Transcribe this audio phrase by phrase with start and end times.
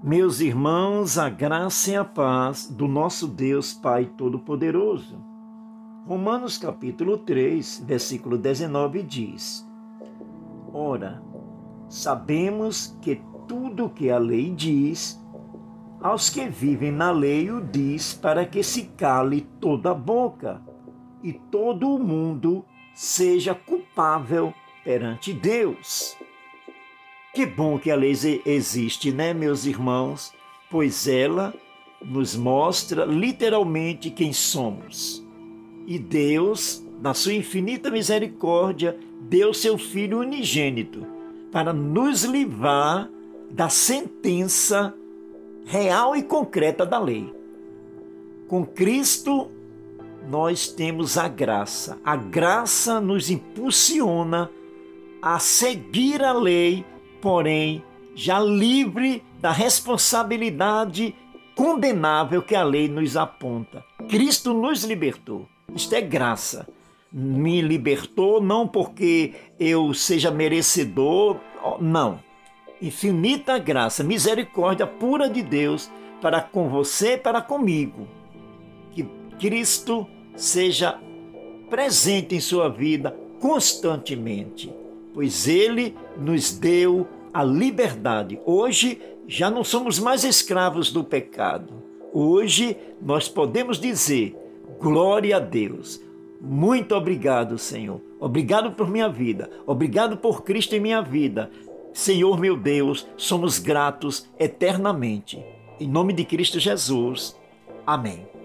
[0.00, 5.20] Meus irmãos, a graça e a paz do nosso Deus Pai Todo-Poderoso.
[6.06, 9.68] Romanos capítulo 3, versículo 19 diz:
[10.72, 11.20] Ora,
[11.88, 15.20] sabemos que tudo que a lei diz,
[16.00, 20.62] aos que vivem na lei o diz para que se cale toda a boca
[21.24, 24.54] e todo o mundo seja culpável
[24.84, 26.16] perante Deus.
[27.34, 28.12] Que bom que a lei
[28.44, 30.32] existe, né, meus irmãos?
[30.70, 31.54] Pois ela
[32.04, 35.24] nos mostra literalmente quem somos.
[35.86, 41.06] E Deus, na sua infinita misericórdia, deu seu Filho unigênito
[41.52, 43.10] para nos livrar
[43.50, 44.94] da sentença
[45.64, 47.32] real e concreta da lei.
[48.46, 49.48] Com Cristo,
[50.28, 51.98] nós temos a graça.
[52.04, 54.50] A graça nos impulsiona
[55.20, 56.84] a seguir a lei
[57.20, 57.82] porém
[58.14, 61.14] já livre da responsabilidade
[61.54, 63.84] condenável que a lei nos aponta.
[64.08, 65.48] Cristo nos libertou.
[65.74, 66.68] Isto é graça.
[67.12, 71.36] Me libertou não porque eu seja merecedor,
[71.80, 72.20] não.
[72.82, 78.06] Infinita graça, misericórdia pura de Deus para com você para comigo.
[78.92, 79.04] Que
[79.38, 80.98] Cristo seja
[81.70, 84.72] presente em sua vida constantemente
[85.18, 88.38] pois ele nos deu a liberdade.
[88.46, 91.82] Hoje já não somos mais escravos do pecado.
[92.12, 94.36] Hoje nós podemos dizer:
[94.78, 96.00] glória a Deus.
[96.40, 98.00] Muito obrigado, Senhor.
[98.20, 99.50] Obrigado por minha vida.
[99.66, 101.50] Obrigado por Cristo em minha vida.
[101.92, 105.44] Senhor meu Deus, somos gratos eternamente.
[105.80, 107.36] Em nome de Cristo Jesus.
[107.84, 108.37] Amém.